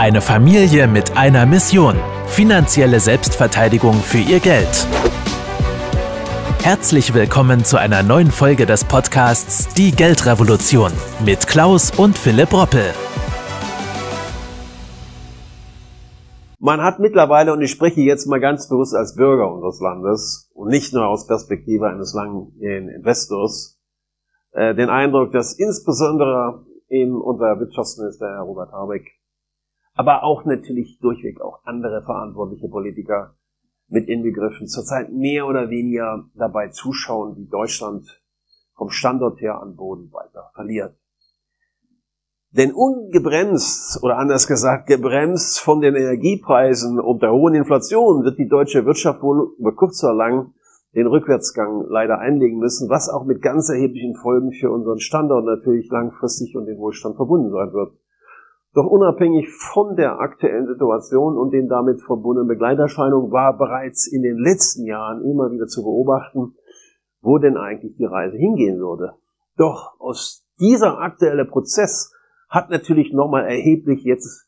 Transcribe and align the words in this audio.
Eine 0.00 0.22
Familie 0.22 0.88
mit 0.88 1.18
einer 1.18 1.44
Mission. 1.44 1.94
Finanzielle 2.26 3.00
Selbstverteidigung 3.00 3.92
für 3.96 4.16
ihr 4.16 4.40
Geld. 4.40 4.86
Herzlich 6.62 7.12
willkommen 7.12 7.66
zu 7.66 7.78
einer 7.78 8.02
neuen 8.02 8.30
Folge 8.30 8.64
des 8.64 8.82
Podcasts 8.82 9.74
Die 9.74 9.90
Geldrevolution 9.92 10.90
mit 11.26 11.46
Klaus 11.46 11.90
und 11.98 12.16
Philipp 12.16 12.50
Roppel. 12.54 12.94
Man 16.58 16.80
hat 16.80 16.98
mittlerweile, 16.98 17.52
und 17.52 17.60
ich 17.60 17.70
spreche 17.70 18.00
jetzt 18.00 18.24
mal 18.24 18.40
ganz 18.40 18.70
bewusst 18.70 18.94
als 18.94 19.16
Bürger 19.16 19.52
unseres 19.52 19.82
Landes 19.82 20.50
und 20.54 20.70
nicht 20.70 20.94
nur 20.94 21.08
aus 21.08 21.26
Perspektive 21.26 21.88
eines 21.88 22.14
langen 22.14 22.58
Investors, 22.58 23.78
äh, 24.52 24.74
den 24.74 24.88
Eindruck, 24.88 25.32
dass 25.32 25.58
insbesondere 25.58 26.64
eben 26.88 27.20
unser 27.20 27.60
Wirtschaftsminister 27.60 28.28
Herr 28.28 28.44
Robert 28.44 28.72
Habeck, 28.72 29.19
aber 30.00 30.24
auch 30.24 30.46
natürlich 30.46 30.98
durchweg 30.98 31.42
auch 31.42 31.60
andere 31.64 32.00
verantwortliche 32.00 32.68
Politiker 32.68 33.34
mit 33.90 34.08
inbegriffen, 34.08 34.66
zurzeit 34.66 35.12
mehr 35.12 35.46
oder 35.46 35.68
weniger 35.68 36.24
dabei 36.34 36.68
zuschauen, 36.68 37.36
wie 37.36 37.44
Deutschland 37.44 38.08
vom 38.76 38.88
Standort 38.88 39.42
her 39.42 39.60
an 39.60 39.76
Boden 39.76 40.10
weiter 40.10 40.52
verliert. 40.54 40.94
Denn 42.52 42.72
ungebremst 42.72 44.02
oder 44.02 44.16
anders 44.16 44.46
gesagt 44.46 44.86
gebremst 44.86 45.60
von 45.60 45.82
den 45.82 45.94
Energiepreisen 45.94 46.98
und 46.98 47.20
der 47.20 47.32
hohen 47.32 47.54
Inflation 47.54 48.24
wird 48.24 48.38
die 48.38 48.48
deutsche 48.48 48.86
Wirtschaft 48.86 49.20
wohl 49.20 49.54
über 49.58 49.76
kurz 49.76 50.02
oder 50.02 50.14
lang 50.14 50.54
den 50.94 51.08
Rückwärtsgang 51.08 51.84
leider 51.90 52.20
einlegen 52.20 52.58
müssen, 52.58 52.88
was 52.88 53.10
auch 53.10 53.26
mit 53.26 53.42
ganz 53.42 53.68
erheblichen 53.68 54.16
Folgen 54.16 54.52
für 54.52 54.70
unseren 54.70 54.98
Standort 54.98 55.44
natürlich 55.44 55.90
langfristig 55.90 56.56
und 56.56 56.64
den 56.64 56.78
Wohlstand 56.78 57.16
verbunden 57.16 57.50
sein 57.50 57.74
wird. 57.74 57.92
Doch 58.72 58.86
unabhängig 58.86 59.48
von 59.50 59.96
der 59.96 60.20
aktuellen 60.20 60.66
Situation 60.66 61.36
und 61.36 61.50
den 61.52 61.68
damit 61.68 62.02
verbundenen 62.02 62.46
Begleiterscheinungen 62.46 63.32
war 63.32 63.58
bereits 63.58 64.06
in 64.06 64.22
den 64.22 64.38
letzten 64.38 64.86
Jahren 64.86 65.24
immer 65.24 65.50
wieder 65.50 65.66
zu 65.66 65.82
beobachten, 65.82 66.54
wo 67.20 67.38
denn 67.38 67.56
eigentlich 67.56 67.96
die 67.96 68.04
Reise 68.04 68.36
hingehen 68.36 68.78
würde. 68.78 69.14
Doch 69.56 69.98
aus 69.98 70.46
dieser 70.60 70.98
aktuelle 71.00 71.44
Prozess 71.44 72.14
hat 72.48 72.70
natürlich 72.70 73.12
nochmal 73.12 73.44
erheblich 73.44 74.04
jetzt 74.04 74.46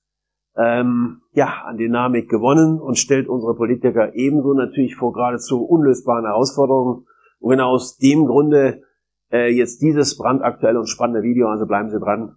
ähm, 0.56 1.22
ja, 1.32 1.62
an 1.64 1.76
Dynamik 1.76 2.28
gewonnen 2.28 2.80
und 2.80 2.98
stellt 2.98 3.28
unsere 3.28 3.54
Politiker 3.54 4.14
ebenso 4.14 4.52
natürlich 4.52 4.96
vor 4.96 5.12
geradezu 5.12 5.64
unlösbaren 5.64 6.26
Herausforderungen. 6.26 7.06
Und 7.40 7.50
genau 7.50 7.70
aus 7.70 7.96
dem 7.96 8.26
Grunde 8.26 8.82
äh, 9.32 9.52
jetzt 9.52 9.82
dieses 9.82 10.16
brandaktuelle 10.16 10.78
und 10.78 10.88
spannende 10.88 11.22
Video, 11.22 11.48
also 11.48 11.66
bleiben 11.66 11.90
Sie 11.90 11.98
dran. 11.98 12.36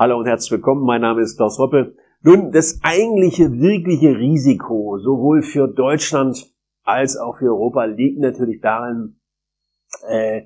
Hallo 0.00 0.18
und 0.18 0.24
herzlich 0.24 0.52
willkommen, 0.52 0.86
mein 0.86 1.02
Name 1.02 1.20
ist 1.20 1.36
Klaus 1.36 1.58
Hoppe. 1.58 1.94
Nun, 2.22 2.52
das 2.52 2.80
eigentliche, 2.82 3.52
wirkliche 3.52 4.16
Risiko, 4.16 4.96
sowohl 4.96 5.42
für 5.42 5.68
Deutschland 5.68 6.50
als 6.84 7.18
auch 7.18 7.36
für 7.36 7.50
Europa, 7.50 7.84
liegt 7.84 8.18
natürlich 8.18 8.62
darin, 8.62 9.20
äh, 10.08 10.44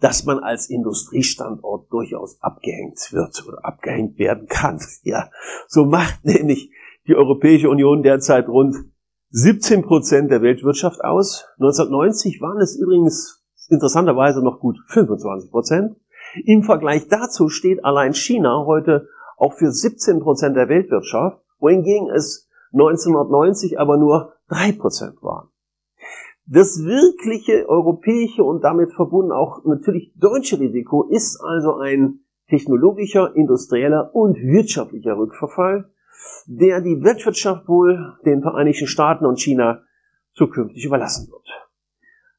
dass 0.00 0.24
man 0.24 0.38
als 0.38 0.70
Industriestandort 0.70 1.92
durchaus 1.92 2.40
abgehängt 2.40 3.12
wird 3.12 3.46
oder 3.46 3.62
abgehängt 3.66 4.18
werden 4.18 4.46
kann. 4.48 4.80
Ja, 5.02 5.28
so 5.68 5.84
macht 5.84 6.24
nämlich 6.24 6.70
die 7.06 7.16
Europäische 7.16 7.68
Union 7.68 8.02
derzeit 8.02 8.48
rund 8.48 8.76
17 9.28 9.82
Prozent 9.82 10.30
der 10.30 10.40
Weltwirtschaft 10.40 11.04
aus. 11.04 11.44
1990 11.58 12.40
waren 12.40 12.62
es 12.62 12.74
übrigens 12.76 13.44
interessanterweise 13.68 14.42
noch 14.42 14.58
gut 14.58 14.78
25 14.88 15.50
Prozent. 15.50 15.96
Im 16.44 16.62
Vergleich 16.62 17.08
dazu 17.08 17.48
steht 17.48 17.84
allein 17.84 18.14
China 18.14 18.64
heute 18.66 19.08
auch 19.36 19.54
für 19.54 19.70
17 19.70 20.20
Prozent 20.20 20.56
der 20.56 20.68
Weltwirtschaft, 20.68 21.40
wohingegen 21.58 22.10
es 22.10 22.48
1990 22.72 23.78
aber 23.78 23.96
nur 23.96 24.34
drei 24.48 24.72
Prozent 24.72 25.22
waren. 25.22 25.48
Das 26.46 26.84
wirkliche 26.84 27.68
europäische 27.68 28.44
und 28.44 28.62
damit 28.62 28.92
verbunden 28.92 29.32
auch 29.32 29.64
natürlich 29.64 30.12
deutsche 30.14 30.60
Risiko 30.60 31.04
ist 31.04 31.40
also 31.42 31.74
ein 31.74 32.20
technologischer, 32.48 33.34
industrieller 33.34 34.14
und 34.14 34.36
wirtschaftlicher 34.36 35.18
Rückverfall, 35.18 35.90
der 36.46 36.80
die 36.80 37.02
Weltwirtschaft 37.02 37.66
wohl 37.66 38.14
den 38.24 38.42
Vereinigten 38.42 38.86
Staaten 38.86 39.26
und 39.26 39.40
China 39.40 39.82
zukünftig 40.34 40.84
überlassen 40.84 41.28
wird. 41.30 41.65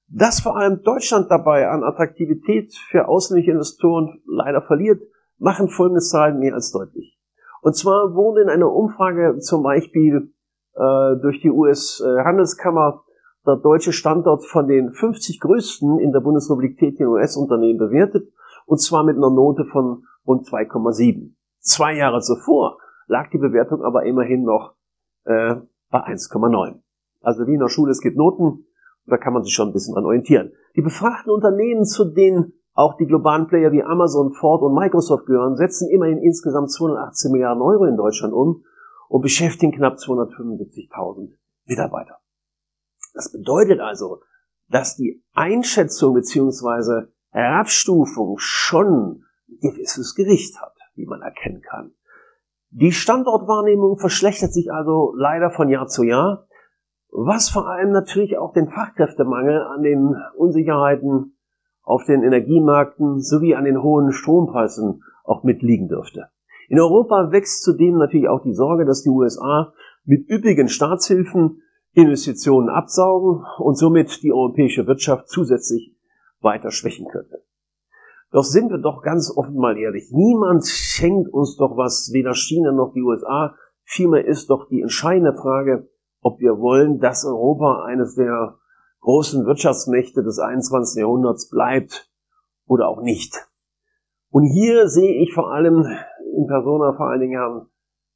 Dass 0.09 0.39
vor 0.39 0.55
allem 0.55 0.83
Deutschland 0.83 1.29
dabei 1.29 1.67
an 1.67 1.83
Attraktivität 1.83 2.73
für 2.89 3.07
ausländische 3.07 3.51
Investoren 3.51 4.21
leider 4.25 4.61
verliert, 4.61 5.01
machen 5.37 5.67
folgende 5.67 6.01
Zahlen 6.01 6.39
mehr 6.39 6.53
als 6.53 6.71
deutlich. 6.71 7.17
Und 7.61 7.75
zwar 7.75 8.15
wurde 8.15 8.41
in 8.41 8.49
einer 8.49 8.71
Umfrage 8.71 9.39
zum 9.39 9.63
Beispiel 9.63 10.31
äh, 10.75 11.15
durch 11.21 11.41
die 11.41 11.51
US-Handelskammer 11.51 13.03
der 13.45 13.57
deutsche 13.57 13.91
Standort 13.91 14.45
von 14.45 14.67
den 14.67 14.93
50 14.93 15.39
größten 15.39 15.99
in 15.99 16.11
der 16.11 16.21
Bundesrepublik 16.21 16.77
tätigen 16.77 17.07
US-Unternehmen 17.07 17.79
bewertet, 17.79 18.31
und 18.65 18.79
zwar 18.79 19.03
mit 19.03 19.17
einer 19.17 19.29
Note 19.29 19.65
von 19.65 20.03
rund 20.25 20.45
2,7. 20.47 21.33
Zwei 21.59 21.95
Jahre 21.95 22.21
zuvor 22.21 22.77
lag 23.07 23.29
die 23.31 23.37
Bewertung 23.37 23.81
aber 23.81 24.03
immerhin 24.03 24.43
noch 24.43 24.75
äh, 25.25 25.55
bei 25.89 25.99
1,9. 25.99 26.79
Also 27.21 27.47
wie 27.47 27.53
in 27.53 27.59
der 27.59 27.69
Schule, 27.69 27.91
es 27.91 28.01
gibt 28.01 28.17
Noten, 28.17 28.66
da 29.07 29.17
kann 29.17 29.33
man 29.33 29.43
sich 29.43 29.53
schon 29.53 29.69
ein 29.69 29.73
bisschen 29.73 29.93
dran 29.93 30.05
orientieren. 30.05 30.51
Die 30.75 30.81
befragten 30.81 31.31
Unternehmen, 31.31 31.85
zu 31.85 32.05
denen 32.05 32.53
auch 32.73 32.95
die 32.97 33.07
globalen 33.07 33.47
Player 33.47 33.71
wie 33.71 33.83
Amazon, 33.83 34.33
Ford 34.33 34.61
und 34.61 34.75
Microsoft 34.75 35.25
gehören, 35.25 35.55
setzen 35.55 35.89
immerhin 35.89 36.19
insgesamt 36.19 36.71
218 36.71 37.31
Milliarden 37.31 37.63
Euro 37.63 37.85
in 37.85 37.97
Deutschland 37.97 38.33
um 38.33 38.63
und 39.09 39.21
beschäftigen 39.21 39.71
knapp 39.71 39.95
275.000 39.95 41.31
Mitarbeiter. 41.65 42.19
Das 43.13 43.31
bedeutet 43.31 43.79
also, 43.79 44.21
dass 44.69 44.95
die 44.95 45.23
Einschätzung 45.33 46.13
beziehungsweise 46.13 47.11
Herabstufung 47.31 48.35
schon 48.37 49.23
ein 49.49 49.59
gewisses 49.61 50.13
Gewicht 50.13 50.61
hat, 50.61 50.75
wie 50.95 51.05
man 51.05 51.21
erkennen 51.21 51.61
kann. 51.61 51.93
Die 52.69 52.91
Standortwahrnehmung 52.91 53.97
verschlechtert 53.97 54.53
sich 54.53 54.71
also 54.71 55.13
leider 55.15 55.49
von 55.49 55.69
Jahr 55.69 55.87
zu 55.87 56.03
Jahr, 56.03 56.46
was 57.11 57.49
vor 57.49 57.67
allem 57.69 57.91
natürlich 57.91 58.37
auch 58.37 58.53
den 58.53 58.69
Fachkräftemangel 58.69 59.61
an 59.61 59.81
den 59.81 60.15
Unsicherheiten 60.35 61.37
auf 61.83 62.03
den 62.05 62.23
Energiemärkten 62.23 63.21
sowie 63.21 63.55
an 63.55 63.65
den 63.65 63.81
hohen 63.81 64.11
Strompreisen 64.11 65.03
auch 65.23 65.43
mitliegen 65.43 65.87
dürfte. 65.87 66.27
In 66.69 66.79
Europa 66.79 67.31
wächst 67.31 67.63
zudem 67.63 67.97
natürlich 67.97 68.27
auch 68.27 68.41
die 68.41 68.53
Sorge, 68.53 68.85
dass 68.85 69.03
die 69.03 69.09
USA 69.09 69.73
mit 70.03 70.29
üppigen 70.29 70.67
Staatshilfen 70.67 71.61
Investitionen 71.93 72.69
absaugen 72.69 73.45
und 73.57 73.77
somit 73.77 74.21
die 74.21 74.33
europäische 74.33 74.85
Wirtschaft 74.85 75.29
zusätzlich 75.29 75.95
weiter 76.41 76.71
schwächen 76.71 77.07
könnte. 77.07 77.41
Doch 78.31 78.43
sind 78.43 78.69
wir 78.69 78.77
doch 78.77 79.01
ganz 79.01 79.33
offen 79.35 79.55
mal 79.55 79.77
ehrlich. 79.77 80.11
Niemand 80.11 80.67
schenkt 80.67 81.33
uns 81.33 81.55
doch 81.55 81.77
was, 81.77 82.11
weder 82.13 82.35
China 82.35 82.71
noch 82.71 82.93
die 82.93 83.01
USA. 83.01 83.55
Vielmehr 83.83 84.25
ist 84.25 84.49
doch 84.49 84.67
die 84.67 84.81
entscheidende 84.81 85.33
Frage, 85.33 85.89
ob 86.21 86.39
wir 86.39 86.57
wollen, 86.59 86.99
dass 86.99 87.25
Europa 87.25 87.83
eines 87.85 88.15
der 88.15 88.57
großen 89.01 89.45
Wirtschaftsmächte 89.45 90.23
des 90.23 90.39
21. 90.39 91.01
Jahrhunderts 91.01 91.49
bleibt 91.49 92.11
oder 92.65 92.87
auch 92.87 93.01
nicht. 93.01 93.47
Und 94.29 94.43
hier 94.43 94.89
sehe 94.89 95.21
ich 95.23 95.33
vor 95.33 95.51
allem 95.51 95.85
in 96.35 96.47
Persona 96.47 96.93
vor 96.93 97.07
allen 97.07 97.21
Dingen 97.21 97.39
Herrn 97.39 97.67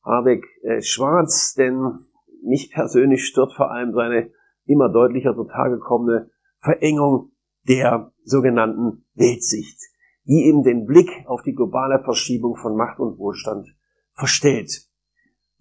Habeck 0.03 0.45
äh, 0.63 0.81
schwarz, 0.81 1.53
denn 1.53 2.05
mich 2.43 2.71
persönlich 2.71 3.25
stört 3.25 3.53
vor 3.53 3.71
allem 3.71 3.93
seine 3.93 4.31
immer 4.65 4.89
deutlicher 4.89 5.35
zutage 5.35 5.79
kommende 5.79 6.31
Verengung 6.59 7.31
der 7.67 8.11
sogenannten 8.23 9.05
Weltsicht, 9.15 9.79
die 10.25 10.45
eben 10.45 10.63
den 10.63 10.85
Blick 10.85 11.09
auf 11.27 11.41
die 11.43 11.53
globale 11.53 12.03
Verschiebung 12.03 12.55
von 12.55 12.75
Macht 12.75 12.99
und 12.99 13.17
Wohlstand 13.17 13.67
verstellt. 14.13 14.90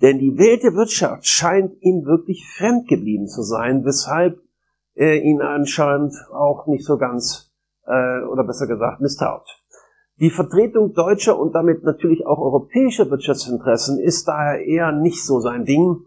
Denn 0.03 0.19
die 0.19 0.39
Welt 0.39 0.63
Wirtschaft 0.63 1.27
scheint 1.27 1.81
ihm 1.83 2.05
wirklich 2.05 2.47
fremd 2.57 2.89
geblieben 2.89 3.29
zu 3.29 3.43
sein, 3.43 3.85
weshalb 3.85 4.41
er 4.95 5.23
ihn 5.23 5.43
anscheinend 5.43 6.15
auch 6.33 6.67
nicht 6.67 6.85
so 6.85 6.97
ganz, 6.97 7.53
äh, 7.87 8.23
oder 8.25 8.45
besser 8.45 8.67
gesagt, 8.67 9.01
misstraut. 9.01 9.47
Die 10.17 10.31
Vertretung 10.31 10.93
deutscher 10.93 11.39
und 11.39 11.55
damit 11.55 11.83
natürlich 11.83 12.27
auch 12.27 12.39
europäischer 12.39 13.11
Wirtschaftsinteressen 13.11 13.99
ist 13.99 14.29
daher 14.29 14.65
eher 14.65 14.93
nicht 14.93 15.25
so 15.25 15.41
sein 15.41 15.65
Ding, 15.65 16.05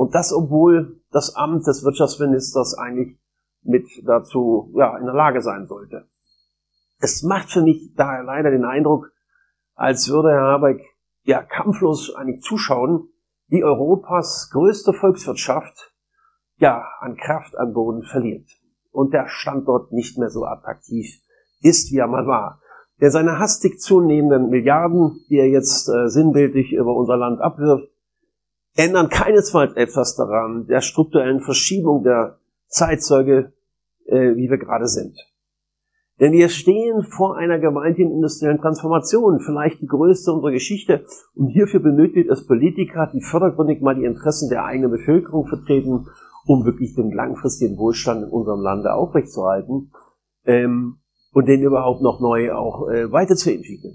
und 0.00 0.14
das, 0.14 0.32
obwohl 0.32 1.02
das 1.10 1.36
Amt 1.36 1.66
des 1.66 1.84
Wirtschaftsministers 1.84 2.72
eigentlich 2.72 3.18
mit 3.62 3.86
dazu 4.06 4.72
ja, 4.74 4.96
in 4.96 5.04
der 5.04 5.14
Lage 5.14 5.42
sein 5.42 5.66
sollte. 5.66 6.08
Es 7.00 7.22
macht 7.22 7.50
für 7.50 7.60
mich 7.60 7.92
daher 7.96 8.22
leider 8.22 8.50
den 8.50 8.64
Eindruck, 8.64 9.12
als 9.74 10.08
würde 10.08 10.30
Herr 10.30 10.52
Habeck 10.52 10.80
ja 11.24 11.42
kampflos 11.42 12.14
eigentlich 12.14 12.40
zuschauen, 12.40 13.09
wie 13.50 13.64
Europas 13.64 14.48
größte 14.52 14.92
Volkswirtschaft 14.92 15.92
ja 16.56 16.84
an 17.00 17.16
Kraft 17.16 17.56
an 17.58 17.72
Boden 17.72 18.02
verliert 18.02 18.48
und 18.92 19.12
der 19.12 19.28
Standort 19.28 19.92
nicht 19.92 20.18
mehr 20.18 20.30
so 20.30 20.44
attraktiv 20.44 21.20
ist, 21.60 21.90
wie 21.92 21.98
er 21.98 22.06
mal 22.06 22.26
war. 22.26 22.60
Der 23.00 23.10
seine 23.10 23.38
hastig 23.38 23.80
zunehmenden 23.80 24.50
Milliarden, 24.50 25.20
die 25.28 25.38
er 25.38 25.48
jetzt 25.48 25.88
äh, 25.88 26.08
sinnbildlich 26.08 26.72
über 26.72 26.94
unser 26.94 27.16
Land 27.16 27.40
abwirft, 27.40 27.88
ändern 28.76 29.08
keinesfalls 29.08 29.74
etwas 29.74 30.16
daran, 30.16 30.66
der 30.66 30.80
strukturellen 30.80 31.40
Verschiebung 31.40 32.04
der 32.04 32.38
Zeitzeuge, 32.68 33.52
äh, 34.06 34.36
wie 34.36 34.50
wir 34.50 34.58
gerade 34.58 34.86
sind. 34.86 35.18
Denn 36.20 36.32
wir 36.32 36.50
stehen 36.50 37.02
vor 37.02 37.38
einer 37.38 37.58
gewaltigen 37.58 38.12
industriellen 38.12 38.60
Transformation, 38.60 39.40
vielleicht 39.40 39.80
die 39.80 39.86
größte 39.86 40.32
unserer 40.32 40.52
Geschichte. 40.52 41.06
Und 41.34 41.48
hierfür 41.48 41.80
benötigt 41.80 42.28
es 42.28 42.46
Politiker, 42.46 43.10
die 43.12 43.22
fördergründig 43.22 43.80
mal 43.80 43.94
die 43.94 44.04
Interessen 44.04 44.50
der 44.50 44.66
eigenen 44.66 44.90
Bevölkerung 44.90 45.46
vertreten, 45.46 46.06
um 46.46 46.64
wirklich 46.66 46.94
den 46.94 47.10
langfristigen 47.10 47.78
Wohlstand 47.78 48.24
in 48.24 48.28
unserem 48.28 48.60
Lande 48.60 48.92
aufrechtzuerhalten 48.92 49.92
ähm, 50.44 50.96
und 51.32 51.48
den 51.48 51.62
überhaupt 51.62 52.02
noch 52.02 52.20
neu 52.20 52.52
auch 52.52 52.88
äh, 52.90 53.10
weiterzuentwickeln. 53.10 53.94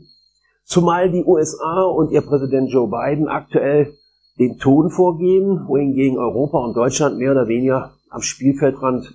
Zumal 0.64 1.12
die 1.12 1.24
USA 1.24 1.84
und 1.84 2.12
ihr 2.12 2.22
Präsident 2.22 2.72
Joe 2.72 2.90
Biden 2.90 3.28
aktuell 3.28 3.94
den 4.40 4.58
Ton 4.58 4.90
vorgeben, 4.90 5.68
wohingegen 5.68 6.18
Europa 6.18 6.58
und 6.58 6.76
Deutschland 6.76 7.20
mehr 7.20 7.32
oder 7.32 7.48
weniger 7.48 7.94
am 8.10 8.22
Spielfeldrand 8.22 9.14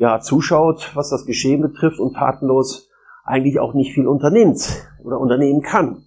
ja, 0.00 0.18
zuschaut, 0.18 0.92
was 0.94 1.10
das 1.10 1.26
Geschehen 1.26 1.60
betrifft 1.60 2.00
und 2.00 2.14
tatenlos 2.14 2.88
eigentlich 3.22 3.60
auch 3.60 3.74
nicht 3.74 3.92
viel 3.92 4.08
unternimmt 4.08 4.86
oder 5.04 5.20
unternehmen 5.20 5.60
kann. 5.60 6.06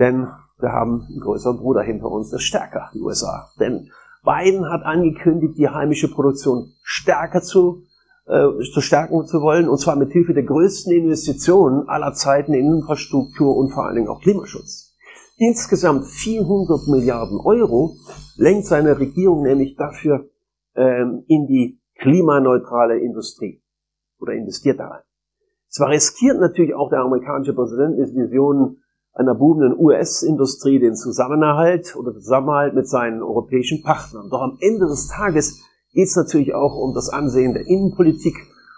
Denn 0.00 0.26
wir 0.58 0.72
haben 0.72 1.06
einen 1.08 1.20
größeren 1.20 1.58
Bruder 1.58 1.82
hinter 1.82 2.10
uns, 2.10 2.30
der 2.30 2.40
stärker, 2.40 2.90
die 2.92 3.00
USA. 3.00 3.50
Denn 3.60 3.88
Biden 4.24 4.68
hat 4.68 4.82
angekündigt, 4.82 5.58
die 5.58 5.68
heimische 5.68 6.10
Produktion 6.10 6.72
stärker 6.82 7.40
zu, 7.40 7.84
äh, 8.26 8.48
zu 8.74 8.80
stärken 8.80 9.26
zu 9.26 9.40
wollen, 9.42 9.68
und 9.68 9.78
zwar 9.78 9.94
mit 9.94 10.10
Hilfe 10.10 10.34
der 10.34 10.42
größten 10.42 10.92
Investitionen 10.92 11.88
aller 11.88 12.14
Zeiten 12.14 12.52
in 12.52 12.66
Infrastruktur 12.66 13.56
und 13.56 13.70
vor 13.70 13.86
allen 13.86 13.94
Dingen 13.94 14.08
auch 14.08 14.20
Klimaschutz. 14.20 14.96
Insgesamt 15.36 16.06
400 16.06 16.88
Milliarden 16.88 17.38
Euro 17.38 17.94
lenkt 18.36 18.66
seine 18.66 18.98
Regierung 18.98 19.42
nämlich 19.42 19.76
dafür 19.76 20.28
ähm, 20.74 21.22
in 21.28 21.46
die 21.46 21.78
klimaneutrale 22.02 22.98
Industrie 22.98 23.62
oder 24.20 24.34
investiert 24.34 24.78
da 24.78 24.88
rein. 24.88 25.02
Zwar 25.68 25.90
riskiert 25.90 26.38
natürlich 26.38 26.74
auch 26.74 26.90
der 26.90 27.00
amerikanische 27.00 27.54
Präsident 27.54 27.98
mit 27.98 28.14
Visionen 28.14 28.82
einer 29.14 29.34
boomenden 29.34 29.78
US-Industrie 29.78 30.78
den 30.78 30.96
Zusammenhalt 30.96 31.96
oder 31.96 32.12
Zusammenhalt 32.12 32.74
mit 32.74 32.88
seinen 32.88 33.22
europäischen 33.22 33.82
Partnern. 33.82 34.28
Doch 34.30 34.42
am 34.42 34.58
Ende 34.60 34.86
des 34.86 35.08
Tages 35.08 35.60
geht 35.92 36.08
es 36.08 36.16
natürlich 36.16 36.54
auch 36.54 36.74
um 36.74 36.94
das 36.94 37.08
Ansehen 37.08 37.54
der 37.54 37.66
Innenpolitik 37.66 38.34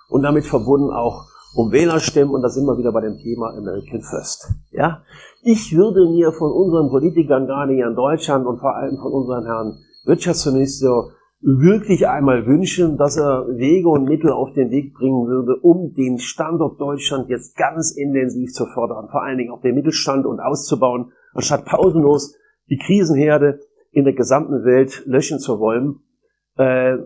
und 0.09 0.23
damit 0.23 0.45
verbunden 0.45 0.91
auch 0.91 1.27
um 1.57 1.71
Wählerstimmen 1.71 2.35
und 2.35 2.43
das 2.43 2.57
immer 2.57 2.79
wieder 2.79 2.93
bei 2.93 3.01
dem 3.01 3.17
Thema 3.17 3.57
American 3.57 4.03
First. 4.03 4.53
Ja, 4.71 5.03
ich 5.43 5.77
würde 5.77 6.09
mir 6.09 6.33
von 6.33 6.51
unseren 6.51 6.91
Politikern 6.91 7.47
gerade 7.47 7.75
hier 7.75 7.87
in 7.87 7.95
Deutschland 7.95 8.47
und 8.47 8.59
vor 8.59 8.75
allem 8.75 8.99
von 8.99 9.13
unseren 9.13 9.47
Herrn 9.47 9.79
Wirtschaftsminister 10.05 11.11
wirklich 11.45 12.09
einmal 12.09 12.47
wünschen, 12.47 12.97
dass 12.97 13.19
er 13.19 13.47
Wege 13.49 13.89
und 13.89 14.05
Mittel 14.05 14.33
auf 14.33 14.55
den 14.55 14.71
Weg 14.71 14.95
bringen 14.95 15.27
würde, 15.27 15.57
um 15.61 15.93
den 15.93 16.19
Standort 16.19 16.81
Deutschland 16.81 17.29
jetzt 17.29 17.55
ganz 17.57 17.91
intensiv 17.93 18.53
zu 18.53 18.65
fördern, 18.67 19.09
vor 19.11 19.23
allen 19.23 19.37
Dingen 19.37 19.51
auch 19.51 19.61
den 19.61 19.75
Mittelstand 19.75 20.25
und 20.25 20.41
auszubauen, 20.41 21.13
anstatt 21.35 21.67
pausenlos 21.67 22.35
die 22.71 22.79
Krisenherde 22.79 23.61
in 23.91 24.05
der 24.05 24.15
gesamten 24.15 24.65
Welt 24.65 25.03
löschen 25.05 25.39
zu 25.39 25.61
wollen. 25.61 26.01
Äh, 26.57 26.97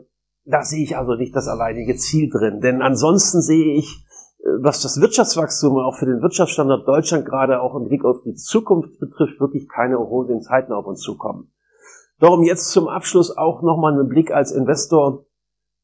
da 0.44 0.62
sehe 0.62 0.84
ich 0.84 0.96
also 0.96 1.14
nicht 1.14 1.34
das 1.34 1.48
alleinige 1.48 1.96
Ziel 1.96 2.30
drin. 2.30 2.60
Denn 2.60 2.80
ansonsten 2.80 3.42
sehe 3.42 3.74
ich, 3.74 4.06
äh, 4.38 4.48
was 4.60 4.82
das 4.82 5.00
Wirtschaftswachstum 5.00 5.78
auch 5.78 5.96
für 5.96 6.06
den 6.06 6.22
Wirtschaftsstandort 6.22 6.86
Deutschland 6.86 7.26
gerade 7.26 7.60
auch 7.60 7.74
im 7.74 7.88
Blick 7.88 8.04
auf 8.04 8.22
die 8.24 8.34
Zukunft 8.34 9.00
betrifft, 9.00 9.40
wirklich 9.40 9.68
keine 9.68 9.96
rosigen 9.96 10.42
Zeiten 10.42 10.72
auf 10.72 10.86
uns 10.86 11.00
zukommen. 11.00 11.50
Darum 12.20 12.42
jetzt 12.42 12.70
zum 12.70 12.88
Abschluss 12.88 13.36
auch 13.36 13.62
nochmal 13.62 13.92
einen 13.92 14.08
Blick 14.08 14.32
als 14.32 14.52
Investor 14.52 15.24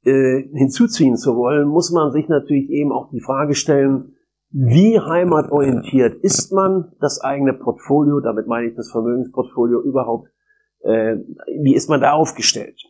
äh, 0.04 0.42
hinzuziehen 0.52 1.16
zu 1.16 1.36
wollen, 1.36 1.68
muss 1.68 1.90
man 1.90 2.12
sich 2.12 2.28
natürlich 2.28 2.68
eben 2.70 2.92
auch 2.92 3.10
die 3.10 3.20
Frage 3.20 3.54
stellen, 3.54 4.16
wie 4.50 5.00
heimatorientiert 5.00 6.14
ist 6.22 6.52
man 6.52 6.92
das 7.00 7.20
eigene 7.20 7.54
Portfolio, 7.54 8.20
damit 8.20 8.46
meine 8.46 8.68
ich 8.68 8.76
das 8.76 8.90
Vermögensportfolio 8.90 9.80
überhaupt, 9.80 10.28
äh, 10.82 11.16
wie 11.60 11.74
ist 11.74 11.88
man 11.88 12.00
da 12.00 12.12
aufgestellt? 12.12 12.80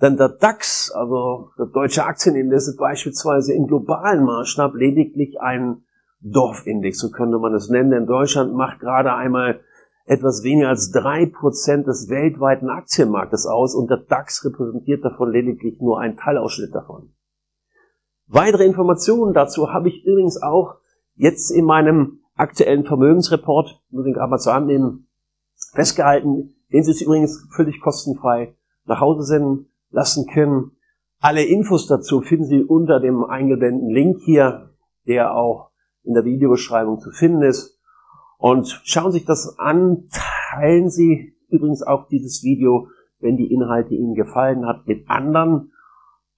Dann 0.00 0.16
der 0.16 0.28
DAX, 0.28 0.92
also 0.92 1.50
der 1.58 1.66
deutsche 1.66 2.04
Aktienindex, 2.04 2.68
ist 2.68 2.76
beispielsweise 2.76 3.54
im 3.54 3.66
globalen 3.66 4.24
Maßstab 4.24 4.74
lediglich 4.74 5.40
ein 5.40 5.82
Dorfindex, 6.20 6.98
so 6.98 7.10
könnte 7.10 7.38
man 7.38 7.54
es 7.54 7.68
nennen, 7.68 7.90
denn 7.90 8.06
Deutschland 8.06 8.54
macht 8.54 8.80
gerade 8.80 9.14
einmal 9.14 9.60
etwas 10.08 10.42
weniger 10.42 10.70
als 10.70 10.90
drei 10.90 11.26
Prozent 11.26 11.86
des 11.86 12.08
weltweiten 12.08 12.70
Aktienmarktes 12.70 13.46
aus 13.46 13.74
und 13.74 13.90
der 13.90 13.98
DAX 13.98 14.42
repräsentiert 14.44 15.04
davon 15.04 15.30
lediglich 15.30 15.80
nur 15.80 16.00
einen 16.00 16.16
Teilausschnitt 16.16 16.74
davon. 16.74 17.12
Weitere 18.26 18.64
Informationen 18.64 19.34
dazu 19.34 19.70
habe 19.70 19.88
ich 19.88 20.04
übrigens 20.04 20.42
auch 20.42 20.76
jetzt 21.14 21.50
in 21.50 21.66
meinem 21.66 22.20
aktuellen 22.36 22.84
Vermögensreport, 22.84 23.82
muss 23.90 24.06
ich 24.06 24.14
gerade 24.14 24.30
mal 24.30 24.38
zur 24.38 24.54
Hand 24.54 24.66
nehmen, 24.66 25.08
festgehalten, 25.74 26.54
den 26.72 26.84
Sie 26.84 26.92
sich 26.92 27.06
übrigens 27.06 27.46
völlig 27.54 27.80
kostenfrei 27.80 28.54
nach 28.86 29.00
Hause 29.00 29.24
senden 29.24 29.66
lassen 29.90 30.26
können. 30.26 30.72
Alle 31.20 31.44
Infos 31.44 31.86
dazu 31.86 32.22
finden 32.22 32.46
Sie 32.46 32.62
unter 32.62 33.00
dem 33.00 33.24
eingeblendeten 33.24 33.90
Link 33.90 34.20
hier, 34.24 34.70
der 35.06 35.34
auch 35.34 35.70
in 36.02 36.14
der 36.14 36.24
Videobeschreibung 36.24 37.00
zu 37.00 37.10
finden 37.10 37.42
ist. 37.42 37.77
Und 38.38 38.80
schauen 38.84 39.10
Sie 39.10 39.18
sich 39.18 39.26
das 39.26 39.58
an, 39.58 40.08
teilen 40.50 40.88
Sie 40.90 41.34
übrigens 41.48 41.82
auch 41.82 42.06
dieses 42.08 42.42
Video, 42.44 42.88
wenn 43.18 43.36
die 43.36 43.52
Inhalte 43.52 43.94
Ihnen 43.94 44.14
gefallen 44.14 44.64
hat, 44.64 44.86
mit 44.86 45.10
anderen. 45.10 45.72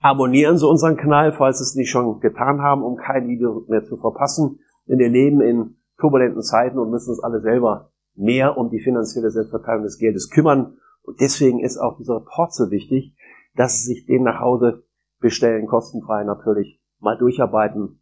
Abonnieren 0.00 0.56
Sie 0.56 0.66
unseren 0.66 0.96
Kanal, 0.96 1.32
falls 1.32 1.58
Sie 1.58 1.64
es 1.64 1.74
nicht 1.74 1.90
schon 1.90 2.20
getan 2.20 2.62
haben, 2.62 2.82
um 2.82 2.96
kein 2.96 3.28
Video 3.28 3.66
mehr 3.68 3.84
zu 3.84 3.98
verpassen. 3.98 4.60
Denn 4.86 4.98
wir 4.98 5.10
leben 5.10 5.42
in 5.42 5.76
turbulenten 5.98 6.42
Zeiten 6.42 6.78
und 6.78 6.90
müssen 6.90 7.10
uns 7.10 7.22
alle 7.22 7.42
selber 7.42 7.92
mehr 8.14 8.56
um 8.56 8.70
die 8.70 8.80
finanzielle 8.80 9.30
Selbstverteilung 9.30 9.82
des 9.82 9.98
Geldes 9.98 10.30
kümmern. 10.30 10.78
Und 11.02 11.20
deswegen 11.20 11.60
ist 11.60 11.76
auch 11.76 11.98
dieser 11.98 12.16
Report 12.16 12.54
so 12.54 12.70
wichtig, 12.70 13.14
dass 13.56 13.82
Sie 13.82 13.92
sich 13.92 14.06
den 14.06 14.22
nach 14.22 14.40
Hause 14.40 14.84
bestellen, 15.20 15.66
kostenfrei 15.66 16.24
natürlich, 16.24 16.80
mal 16.98 17.18
durcharbeiten, 17.18 18.00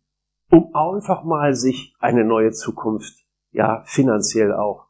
um 0.53 0.73
einfach 0.73 1.25
mal 1.25 1.55
sich 1.55 1.97
eine 1.99 2.25
neue 2.25 2.53
Zukunft 2.53 3.28
ja 3.53 3.83
finanziell 3.87 4.53
auch 4.53 4.87